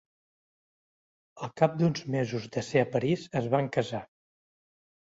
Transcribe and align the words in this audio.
Al 1.45 1.53
cap 1.63 1.77
d’uns 1.83 2.03
mesos 2.17 2.51
de 2.57 2.65
ser 2.71 2.85
a 2.85 2.89
París 2.97 3.31
es 3.43 3.53
van 3.57 3.73
casar. 3.79 4.07